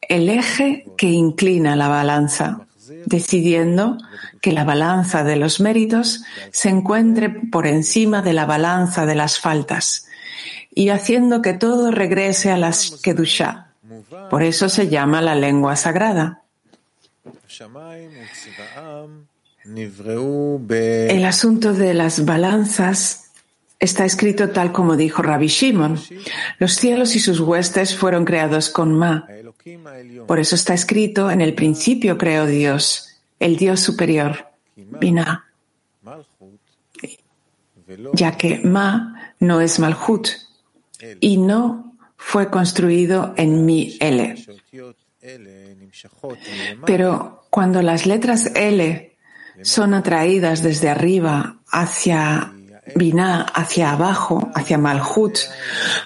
el 0.02 0.30
eje 0.30 0.86
que 0.98 1.08
inclina 1.08 1.76
la 1.76 1.88
balanza, 1.88 2.66
decidiendo 3.10 3.98
que 4.42 4.54
la 4.54 4.64
balanza 4.64 5.24
de 5.24 5.36
los 5.36 5.60
méritos 5.60 6.24
se 6.52 6.70
encuentre 6.70 7.30
por 7.30 7.68
encima 7.68 8.22
de 8.22 8.34
la 8.34 8.46
balanza 8.46 9.06
de 9.06 9.16
las 9.16 9.40
faltas 9.40 10.08
y 10.74 10.90
haciendo 10.90 11.42
que 11.42 11.54
todo 11.54 11.92
regrese 11.92 12.52
a 12.52 12.58
las 12.58 13.00
Kedusha. 13.04 13.68
Por 14.30 14.44
eso 14.44 14.70
se 14.70 14.88
llama 14.88 15.22
la 15.22 15.36
lengua 15.36 15.76
sagrada. 15.76 16.44
El 21.10 21.26
asunto 21.26 21.74
de 21.74 21.94
las 21.94 22.26
balanzas 22.26 23.29
está 23.80 24.06
escrito 24.06 24.50
tal 24.50 24.72
como 24.72 24.96
dijo 24.96 25.22
Rabbi 25.22 25.48
Shimon. 25.48 26.00
Los 26.58 26.74
cielos 26.74 27.16
y 27.16 27.20
sus 27.20 27.40
huestes 27.40 27.96
fueron 27.96 28.26
creados 28.26 28.70
con 28.70 28.94
Ma. 28.94 29.28
Por 30.28 30.40
eso 30.40 30.56
está 30.56 30.74
escrito, 30.74 31.32
en 31.32 31.42
el 31.42 31.54
principio 31.54 32.18
creó 32.18 32.46
Dios 32.46 33.10
el 33.40 33.56
Dios 33.56 33.80
superior, 33.80 34.50
Binah, 34.76 35.46
ya 38.14 38.38
que 38.38 38.60
Ma 38.60 39.34
no 39.40 39.62
es 39.62 39.80
Malhut 39.80 40.28
y 41.20 41.38
no 41.38 41.96
fue 42.18 42.50
construido 42.50 43.34
en 43.38 43.66
mi 43.66 43.98
L. 44.00 44.36
Pero 46.86 47.46
cuando 47.50 47.82
las 47.82 48.06
letras 48.06 48.52
L 48.56 49.16
son 49.62 49.94
atraídas 49.94 50.62
desde 50.62 50.90
arriba 50.90 51.60
hacia 51.68 52.54
Binah, 52.96 53.42
hacia 53.42 53.92
abajo, 53.92 54.52
hacia 54.56 54.78
Malhut, 54.78 55.38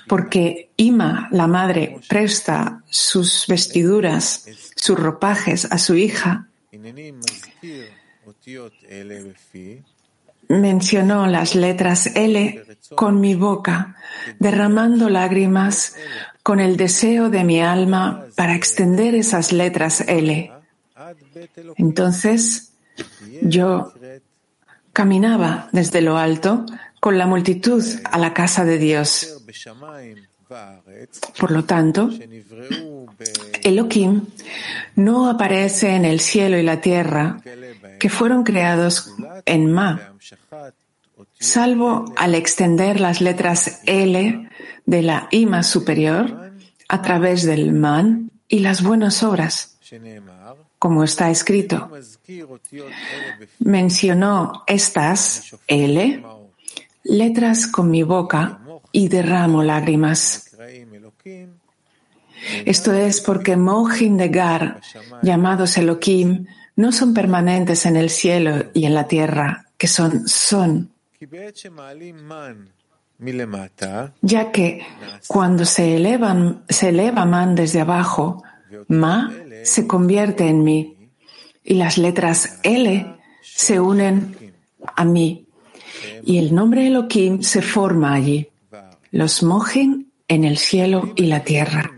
porque 0.08 0.72
Ima, 0.78 1.28
la 1.32 1.48
madre, 1.48 2.00
presta 2.08 2.84
sus 2.89 3.46
vestiduras, 3.48 4.46
sus 4.76 5.00
ropajes 5.00 5.65
a 5.72 5.78
su 5.78 5.96
hija, 5.96 6.48
Mencionó 10.50 11.28
las 11.28 11.56
letras 11.56 12.08
L 12.15 12.63
con 12.96 13.19
mi 13.19 13.36
boca, 13.36 13.96
derramando 14.39 15.10
lágrimas 15.10 15.96
con 16.41 16.60
el 16.60 16.78
deseo 16.78 17.30
de 17.30 17.43
mi 17.43 17.62
alma 17.62 18.26
para 18.36 18.56
extender 18.56 19.15
esas 19.15 19.52
letras 19.52 20.02
L. 20.02 20.52
Entonces 21.78 22.74
yo 23.41 23.93
caminaba 24.93 25.67
desde 25.71 26.01
lo 26.01 26.17
alto 26.17 26.65
con 26.99 27.17
la 27.17 27.27
multitud 27.27 27.84
a 28.06 28.17
la 28.17 28.34
casa 28.34 28.63
de 28.63 28.77
Dios. 28.77 29.43
Por 31.39 31.51
lo 31.51 31.65
tanto, 31.65 32.10
Elohim 33.63 34.21
no 34.95 35.29
aparece 35.29 35.95
en 35.95 36.06
el 36.06 36.19
cielo 36.19 36.58
y 36.58 36.63
la 36.63 36.79
tierra 36.79 37.41
que 37.99 38.10
fueron 38.10 38.43
creados 38.43 39.12
en 39.45 39.71
Ma, 39.71 40.13
salvo 41.39 42.13
al 42.15 42.36
extender 42.36 42.99
las 42.99 43.19
letras 43.19 43.82
L 43.86 44.49
de 44.86 45.01
la 45.01 45.27
Ima 45.32 45.63
superior 45.63 46.53
a 46.88 47.01
través 47.01 47.43
del 47.43 47.73
Man 47.73 48.32
y 48.47 48.60
las 48.60 48.84
buenas 48.84 49.23
obras, 49.23 49.77
como 50.84 51.06
está 51.06 51.30
escrito. 51.30 51.89
Mencionó 53.60 54.63
estas 54.67 55.56
L, 55.65 56.26
letras 57.06 57.67
con 57.67 57.89
mi 57.89 58.04
boca 58.04 58.60
y 58.91 59.08
derramo 59.08 59.63
lágrimas. 59.63 60.52
Esto 62.65 62.93
es 62.93 63.22
porque 63.22 63.56
Mohin 63.56 64.17
de 64.17 64.28
Gar, 64.28 64.82
llamados 65.22 65.78
Elohim, 65.78 66.48
no 66.76 66.91
son 66.91 67.13
permanentes 67.13 67.86
en 67.86 67.96
el 67.96 68.10
cielo 68.10 68.65
y 68.74 68.84
en 68.84 68.93
la 68.93 69.08
tierra, 69.08 69.67
que 69.78 69.88
son 69.88 70.28
son. 70.28 70.91
Ya 74.22 74.52
que 74.52 74.86
cuando 75.28 75.63
se, 75.63 75.98
se 76.67 76.89
eleva 76.89 77.26
man 77.26 77.56
desde 77.56 77.80
abajo, 77.80 78.43
ma 78.88 79.32
se 79.64 79.88
convierte 79.88 80.48
en 80.48 80.64
mí 80.64 81.10
y 81.64 81.76
las 81.76 81.98
letras 81.98 82.60
L 82.64 83.16
se 83.42 83.80
unen 83.80 84.54
a 84.96 85.06
mí 85.06 85.48
y 86.24 86.38
el 86.38 86.54
nombre 86.54 86.88
Elohim 86.88 87.42
se 87.42 87.62
forma 87.62 88.14
allí. 88.14 88.50
Los 89.12 89.44
mohin 89.44 90.12
en 90.28 90.44
el 90.44 90.58
cielo 90.58 91.14
y 91.16 91.28
la 91.28 91.44
tierra. 91.44 91.92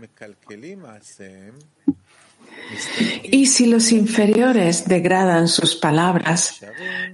Y 3.22 3.46
si 3.46 3.66
los 3.66 3.92
inferiores 3.92 4.86
degradan 4.88 5.48
sus 5.48 5.76
palabras, 5.76 6.60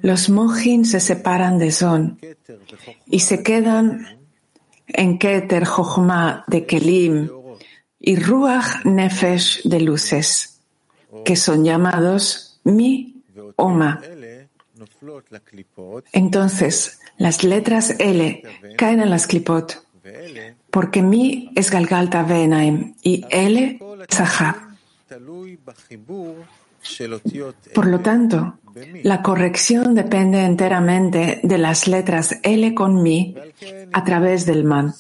los 0.01 0.31
mojin 0.31 0.85
se 0.85 0.99
separan 0.99 1.59
de 1.59 1.73
Son 1.73 2.19
y 3.07 3.21
se 3.21 3.43
quedan 3.43 4.19
en 4.87 5.19
Keter 5.19 5.65
Jochma 5.65 6.45
de 6.47 6.65
Kelim 6.67 7.29
y 8.03 8.17
Ruach 8.17 8.85
Nefesh 8.85 9.63
de 9.63 9.81
luces. 9.81 10.49
que 11.25 11.37
son 11.37 11.65
llamados 11.65 12.59
mi 12.65 13.23
o 13.57 13.69
ma. 13.69 14.01
Entonces, 16.13 17.01
las 17.19 17.45
letras 17.45 17.95
L 17.99 18.43
caen 18.77 19.01
en 19.01 19.11
las 19.11 19.27
klipot, 19.27 19.87
porque 20.71 21.03
mi 21.03 21.51
es 21.55 21.71
Galgalta 21.71 22.23
Venaim 22.23 22.95
y 23.03 23.25
L 23.31 23.79
es 24.09 24.21
Ahab. 24.21 24.57
Por 27.75 27.87
lo 27.87 28.01
tanto, 28.01 28.59
la 29.03 29.23
corrección 29.23 29.95
depende 29.95 30.43
enteramente 30.45 31.41
de 31.43 31.59
las 31.59 31.87
letras 31.87 32.39
L 32.43 32.75
con 32.75 33.03
mi 33.03 33.37
a 33.93 34.03
través 34.03 34.47
del 34.47 34.65
man. 34.65 34.93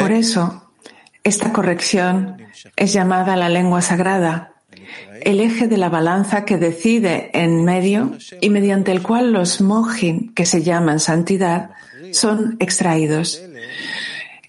Por 0.00 0.12
eso, 0.12 0.70
esta 1.24 1.52
corrección 1.52 2.38
es 2.76 2.92
llamada 2.92 3.36
la 3.36 3.48
lengua 3.48 3.82
sagrada, 3.82 4.54
el 5.22 5.40
eje 5.40 5.68
de 5.68 5.76
la 5.76 5.88
balanza 5.88 6.44
que 6.44 6.56
decide 6.56 7.30
en 7.34 7.64
medio 7.64 8.16
y 8.40 8.50
mediante 8.50 8.92
el 8.92 9.02
cual 9.02 9.32
los 9.32 9.60
mojin, 9.60 10.34
que 10.34 10.46
se 10.46 10.62
llaman 10.62 11.00
santidad, 11.00 11.70
son 12.12 12.56
extraídos. 12.60 13.42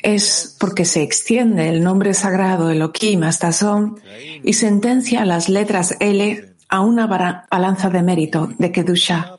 Es 0.01 0.55
porque 0.59 0.85
se 0.85 1.01
extiende 1.01 1.69
el 1.69 1.83
nombre 1.83 2.13
sagrado 2.13 2.69
Elohim 2.69 3.23
hasta 3.23 3.51
Son 3.53 3.99
y 4.43 4.53
sentencia 4.53 5.25
las 5.25 5.47
letras 5.47 5.95
L 5.99 6.55
a 6.67 6.81
una 6.81 7.05
balanza 7.05 7.89
de 7.89 8.03
mérito, 8.03 8.49
de 8.57 8.71
Kedusha. 8.71 9.37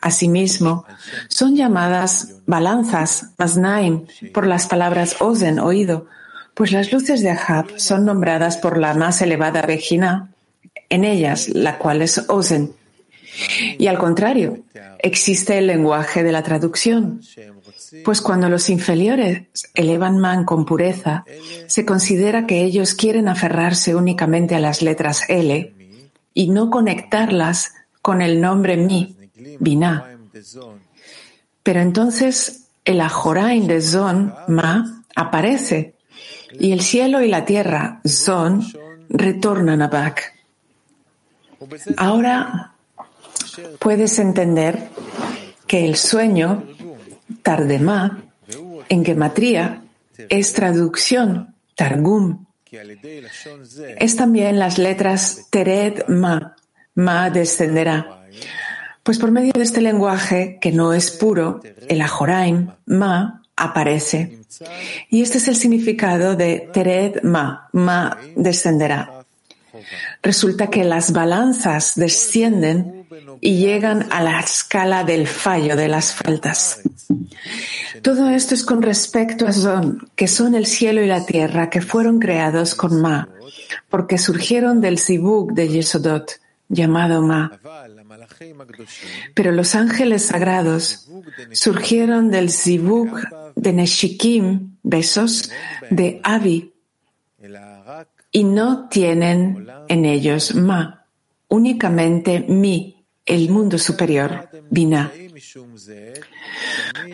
Asimismo, 0.00 0.84
son 1.28 1.56
llamadas 1.56 2.36
balanzas, 2.46 3.30
Masnaim, 3.36 4.06
por 4.32 4.46
las 4.46 4.66
palabras 4.66 5.16
Ozen, 5.20 5.58
oído, 5.58 6.06
pues 6.54 6.72
las 6.72 6.92
luces 6.92 7.22
de 7.22 7.30
Ahab 7.30 7.78
son 7.78 8.04
nombradas 8.04 8.56
por 8.56 8.78
la 8.78 8.94
más 8.94 9.22
elevada 9.22 9.62
Regina, 9.62 10.32
en 10.88 11.04
ellas, 11.04 11.48
la 11.48 11.78
cual 11.78 12.02
es 12.02 12.18
Ozen. 12.28 12.72
Y 13.78 13.86
al 13.86 13.98
contrario, 13.98 14.64
existe 14.98 15.58
el 15.58 15.66
lenguaje 15.66 16.22
de 16.22 16.32
la 16.32 16.42
traducción, 16.42 17.20
pues 18.04 18.20
cuando 18.20 18.48
los 18.48 18.70
inferiores 18.70 19.42
elevan 19.74 20.18
man 20.18 20.44
con 20.44 20.64
pureza, 20.64 21.24
se 21.66 21.84
considera 21.84 22.46
que 22.46 22.62
ellos 22.62 22.94
quieren 22.94 23.28
aferrarse 23.28 23.94
únicamente 23.94 24.54
a 24.54 24.60
las 24.60 24.82
letras 24.82 25.22
L 25.28 25.74
y 26.34 26.48
no 26.48 26.70
conectarlas 26.70 27.74
con 28.02 28.22
el 28.22 28.40
nombre 28.40 28.76
mi, 28.76 29.17
Binah. 29.58 30.18
Pero 31.62 31.80
entonces 31.80 32.68
el 32.84 33.00
Ajorain 33.00 33.66
de 33.66 33.80
Zon, 33.80 34.34
Ma, 34.48 35.04
aparece 35.14 35.94
y 36.58 36.72
el 36.72 36.80
cielo 36.80 37.20
y 37.22 37.28
la 37.28 37.44
tierra, 37.44 38.00
Zon, 38.06 38.64
retornan 39.08 39.82
a 39.82 39.88
Bak. 39.88 40.34
Ahora 41.96 42.72
puedes 43.78 44.18
entender 44.18 44.88
que 45.66 45.84
el 45.84 45.96
sueño, 45.96 46.64
Tardemá, 47.42 48.22
en 48.88 49.04
gematría, 49.04 49.82
es 50.28 50.52
traducción, 50.52 51.54
Targum. 51.74 52.46
Es 53.98 54.16
también 54.16 54.58
las 54.58 54.78
letras 54.78 55.46
Tered 55.50 56.08
Ma, 56.08 56.56
Ma 56.94 57.30
descenderá. 57.30 58.26
Pues 59.08 59.18
por 59.18 59.30
medio 59.30 59.52
de 59.54 59.62
este 59.62 59.80
lenguaje, 59.80 60.58
que 60.60 60.70
no 60.70 60.92
es 60.92 61.10
puro, 61.10 61.62
el 61.88 62.02
Ajoraim, 62.02 62.72
Ma, 62.84 63.42
aparece. 63.56 64.40
Y 65.08 65.22
este 65.22 65.38
es 65.38 65.48
el 65.48 65.56
significado 65.56 66.36
de 66.36 66.68
Tered 66.74 67.22
Ma, 67.22 67.70
Ma 67.72 68.18
descenderá. 68.36 69.24
Resulta 70.22 70.66
que 70.66 70.84
las 70.84 71.14
balanzas 71.14 71.94
descienden 71.94 73.06
y 73.40 73.56
llegan 73.56 74.08
a 74.10 74.22
la 74.22 74.40
escala 74.40 75.04
del 75.04 75.26
fallo 75.26 75.74
de 75.74 75.88
las 75.88 76.12
faltas. 76.12 76.82
Todo 78.02 78.28
esto 78.28 78.54
es 78.54 78.62
con 78.62 78.82
respecto 78.82 79.46
a 79.46 79.54
Zon, 79.54 80.06
que 80.16 80.28
son 80.28 80.54
el 80.54 80.66
cielo 80.66 81.02
y 81.02 81.06
la 81.06 81.24
tierra, 81.24 81.70
que 81.70 81.80
fueron 81.80 82.18
creados 82.18 82.74
con 82.74 83.00
Ma, 83.00 83.30
porque 83.88 84.18
surgieron 84.18 84.82
del 84.82 84.98
Zibuk 84.98 85.52
de 85.52 85.68
Yesodot, 85.68 86.30
llamado 86.68 87.22
Ma. 87.22 87.58
Pero 89.34 89.52
los 89.52 89.74
ángeles 89.74 90.26
sagrados 90.26 91.08
surgieron 91.52 92.30
del 92.30 92.50
Zibuk 92.50 93.20
de 93.56 93.72
Neshikim, 93.72 94.76
besos, 94.82 95.50
de 95.90 96.20
Avi, 96.22 96.72
y 98.30 98.44
no 98.44 98.88
tienen 98.88 99.66
en 99.88 100.04
ellos 100.04 100.54
Ma, 100.54 101.06
únicamente 101.48 102.40
Mi, 102.40 103.04
el 103.24 103.50
mundo 103.50 103.78
superior, 103.78 104.48
Bina. 104.70 105.10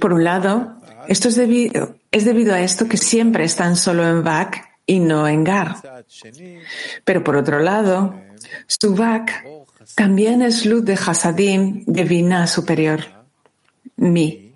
Por 0.00 0.12
un 0.12 0.24
lado, 0.24 0.76
esto 1.08 1.28
es 1.28 1.37
debido, 1.37 1.96
es 2.10 2.24
debido 2.24 2.54
a 2.54 2.60
esto 2.60 2.88
que 2.88 2.96
siempre 2.96 3.44
están 3.44 3.76
solo 3.76 4.06
en 4.06 4.22
Vak 4.22 4.64
y 4.87 5.00
no 5.00 5.26
en 5.28 5.44
Gar. 5.44 5.76
Pero 7.04 7.24
por 7.24 7.37
otro 7.37 7.60
lado, 7.60 8.20
su 8.66 8.94
Vak 8.94 9.44
también 9.94 10.42
es 10.42 10.66
luz 10.66 10.84
de 10.84 10.94
Hasadim 10.94 11.84
de 11.86 12.04
Bina 12.04 12.46
superior, 12.46 13.00
Mi, 13.96 14.54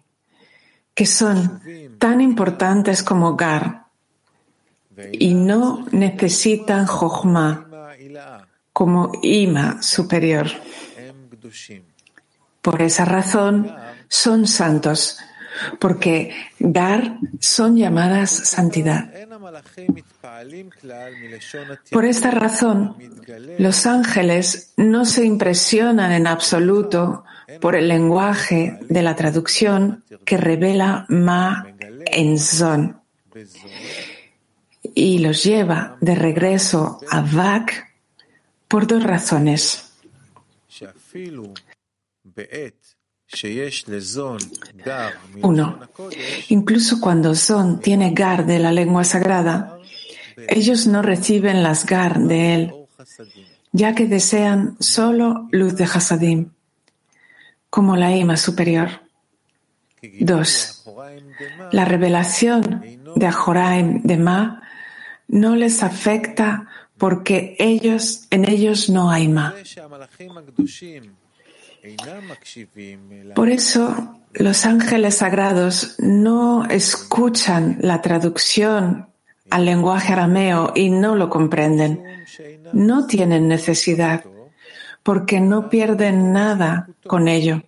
que 0.95 1.07
son 1.07 1.61
tan 1.99 2.21
importantes 2.21 3.03
como 3.03 3.37
Gar 3.37 3.87
y 5.13 5.35
no 5.35 5.87
necesitan 5.93 6.87
Jochma 6.87 7.67
como 8.73 9.13
Ima 9.23 9.83
superior. 9.83 10.49
Por 12.63 12.83
esa 12.83 13.05
razón 13.05 13.73
son 14.09 14.47
santos, 14.47 15.19
porque 15.79 16.35
Gar 16.59 17.19
son 17.41 17.77
llamadas 17.77 18.31
santidad. 18.31 19.13
Por 21.91 22.05
esta 22.05 22.31
razón, 22.31 22.97
los 23.59 23.87
ángeles 23.87 24.73
no 24.77 25.05
se 25.05 25.25
impresionan 25.25 26.13
en 26.13 26.27
absoluto 26.27 27.25
por 27.61 27.75
el 27.75 27.89
lenguaje 27.89 28.79
de 28.89 29.03
la 29.03 29.17
traducción 29.17 30.05
que 30.25 30.37
revela 30.37 31.07
Ma 31.09 31.67
en 32.07 32.39
Zon 32.39 33.01
y 34.95 35.19
los 35.19 35.45
lleva 35.45 35.97
de 36.01 36.15
regreso 36.15 37.01
a 37.11 37.23
Vak 37.23 37.95
por 38.67 38.87
dos 38.87 39.03
razones. 39.03 39.93
Uno, 45.43 45.79
incluso 46.49 47.01
cuando 47.01 47.35
Zon 47.35 47.81
tiene 47.81 48.13
Gar 48.13 48.47
de 48.47 48.59
la 48.59 48.73
lengua 48.73 49.05
sagrada, 49.05 49.79
ellos 50.49 50.87
no 50.87 51.03
reciben 51.03 51.63
las 51.63 51.85
Gar 51.85 52.21
de 52.21 52.55
él, 52.55 52.75
ya 53.73 53.95
que 53.95 54.07
desean 54.07 54.77
solo 54.81 55.49
luz 55.51 55.77
de 55.77 55.85
Hasadim, 55.85 56.51
como 57.71 57.97
la 57.97 58.17
Ima 58.17 58.37
superior. 58.37 59.03
Dos, 60.21 60.85
la 61.73 61.85
revelación 61.85 62.83
de 63.15 63.27
Ajoraim 63.27 64.03
de 64.03 64.17
Ma 64.17 64.63
no 65.27 65.57
les 65.57 65.83
afecta 65.83 66.67
porque 66.97 67.57
ellos, 67.59 68.27
en 68.31 68.49
ellos 68.49 68.89
no 68.89 69.11
hay 69.11 69.29
ma. 69.29 69.55
Por 73.35 73.49
eso 73.51 74.19
los 74.33 74.67
ángeles 74.67 75.17
sagrados 75.17 75.97
no 75.99 76.65
escuchan 76.67 77.79
la 77.81 78.03
traducción 78.03 79.09
al 79.51 79.65
lenguaje 79.65 80.13
arameo 80.13 80.73
y 80.75 80.91
no 80.91 81.17
lo 81.17 81.31
comprenden. 81.31 82.03
No 82.73 83.07
tienen 83.07 83.49
necesidad 83.49 84.25
porque 85.03 85.41
no 85.41 85.71
pierden 85.71 86.33
nada 86.33 86.89
con 87.07 87.29
ello 87.29 87.63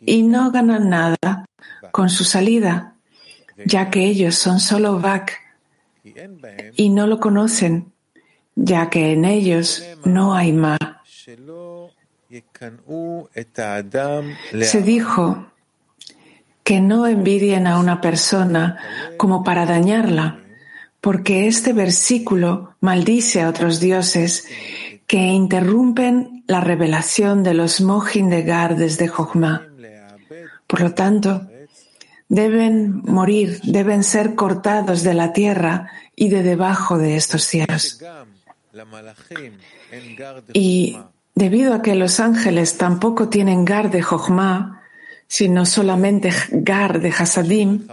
y 0.00 0.22
no 0.22 0.50
ganan 0.50 0.90
nada 0.90 1.16
con 1.92 2.10
su 2.10 2.24
salida, 2.24 2.94
ya 3.64 3.90
que 3.90 4.04
ellos 4.04 4.34
son 4.34 4.60
solo 4.60 5.00
Vak 5.00 5.38
y 6.76 6.88
no 6.90 7.06
lo 7.06 7.20
conocen, 7.20 7.92
ya 8.54 8.90
que 8.90 9.12
en 9.12 9.24
ellos 9.24 9.84
no 10.04 10.34
hay 10.34 10.52
más. 10.52 10.78
Se 14.60 14.82
dijo 14.82 15.50
que 16.62 16.80
no 16.80 17.06
envidien 17.06 17.66
a 17.66 17.78
una 17.78 18.00
persona 18.02 18.78
como 19.16 19.42
para 19.42 19.64
dañarla, 19.64 20.44
porque 21.00 21.46
este 21.46 21.72
versículo 21.72 22.74
maldice 22.80 23.40
a 23.40 23.48
otros 23.48 23.80
dioses 23.80 24.46
que 25.06 25.18
interrumpen 25.18 26.44
la 26.46 26.60
revelación 26.60 27.42
de 27.42 27.54
los 27.54 27.80
Mohin 27.80 28.28
de 28.28 28.42
Gar 28.42 28.76
desde 28.76 29.08
Jochma. 29.08 29.66
Por 30.66 30.82
lo 30.82 30.92
tanto, 30.92 31.48
deben 32.28 33.00
morir, 33.04 33.60
deben 33.64 34.04
ser 34.04 34.34
cortados 34.34 35.02
de 35.02 35.14
la 35.14 35.32
tierra 35.32 35.90
y 36.14 36.28
de 36.28 36.42
debajo 36.42 36.98
de 36.98 37.16
estos 37.16 37.44
cielos. 37.44 37.98
Y 40.52 40.98
debido 41.38 41.72
a 41.72 41.82
que 41.82 41.94
los 41.94 42.18
ángeles 42.18 42.76
tampoco 42.78 43.28
tienen 43.28 43.64
gar 43.64 43.92
de 43.92 44.02
Jochma, 44.02 44.82
sino 45.28 45.66
solamente 45.66 46.32
gar 46.50 47.00
de 47.00 47.10
Hasadim, 47.10 47.86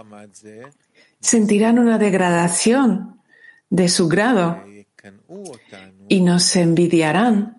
sentirán 1.20 1.78
una 1.78 1.96
degradación 1.96 3.20
de 3.70 3.88
su 3.88 4.08
grado 4.08 4.64
y 6.08 6.20
nos 6.22 6.56
envidiarán 6.56 7.58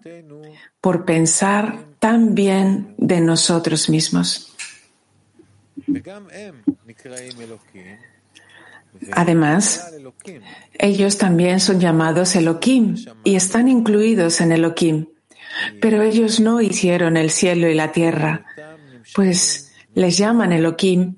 por 0.81 1.05
pensar 1.05 1.85
tan 1.99 2.35
bien 2.35 2.93
de 2.97 3.21
nosotros 3.21 3.89
mismos. 3.89 4.53
Además, 9.11 9.93
ellos 10.73 11.17
también 11.17 11.61
son 11.61 11.79
llamados 11.79 12.35
Elohim 12.35 12.95
y 13.23 13.35
están 13.35 13.69
incluidos 13.69 14.41
en 14.41 14.51
Elohim, 14.51 15.05
pero 15.81 16.01
ellos 16.01 16.39
no 16.39 16.61
hicieron 16.61 17.17
el 17.17 17.29
cielo 17.29 17.67
y 17.67 17.73
la 17.73 17.91
tierra, 17.91 18.45
pues 19.13 19.73
les 19.93 20.17
llaman 20.17 20.51
Elohim 20.51 21.15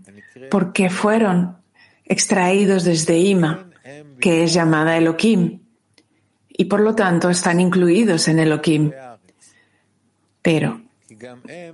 porque 0.50 0.90
fueron 0.90 1.58
extraídos 2.06 2.84
desde 2.84 3.18
Ima, 3.20 3.70
que 4.20 4.44
es 4.44 4.54
llamada 4.54 4.98
Elohim, 4.98 5.60
y 6.50 6.66
por 6.66 6.82
lo 6.82 6.96
tanto 6.96 7.30
están 7.30 7.60
incluidos 7.60 8.28
en 8.28 8.40
Elohim. 8.40 8.92
Pero 10.42 10.82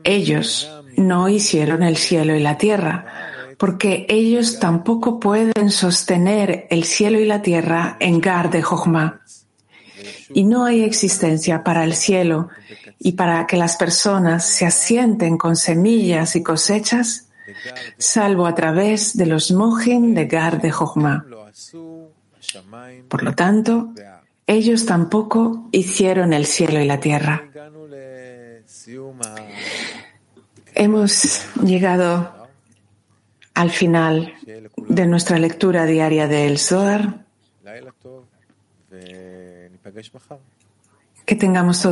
ellos 0.03 0.71
no 0.97 1.29
hicieron 1.29 1.83
el 1.83 1.97
cielo 1.97 2.35
y 2.35 2.39
la 2.39 2.57
tierra, 2.57 3.05
porque 3.57 4.05
ellos 4.09 4.59
tampoco 4.59 5.19
pueden 5.19 5.71
sostener 5.71 6.67
el 6.69 6.83
cielo 6.83 7.19
y 7.19 7.25
la 7.25 7.41
tierra 7.41 7.97
en 7.99 8.19
Gar 8.19 8.49
de 8.49 8.61
Jochma. 8.61 9.21
Y 10.33 10.43
no 10.43 10.65
hay 10.65 10.83
existencia 10.83 11.63
para 11.63 11.83
el 11.83 11.93
cielo 11.93 12.49
y 12.99 13.13
para 13.13 13.45
que 13.47 13.57
las 13.57 13.75
personas 13.75 14.45
se 14.45 14.65
asienten 14.65 15.37
con 15.37 15.55
semillas 15.55 16.35
y 16.35 16.43
cosechas, 16.43 17.29
salvo 17.97 18.47
a 18.47 18.55
través 18.55 19.15
de 19.15 19.25
los 19.25 19.51
mojin 19.51 20.13
de 20.13 20.25
Gar 20.25 20.61
de 20.61 20.71
Jochma. 20.71 21.25
Por 23.07 23.23
lo 23.23 23.33
tanto, 23.33 23.93
ellos 24.47 24.85
tampoco 24.85 25.67
hicieron 25.71 26.33
el 26.33 26.45
cielo 26.45 26.79
y 26.79 26.85
la 26.85 26.99
tierra. 26.99 27.49
Hemos 30.73 31.45
llegado 31.63 32.47
al 33.53 33.71
final 33.71 34.33
de 34.75 35.07
nuestra 35.07 35.39
lectura 35.39 35.85
diaria 35.85 36.27
del 36.27 36.59
Zohar. 36.59 37.24
Que 41.25 41.35
tengamos 41.35 41.79
todo 41.79 41.83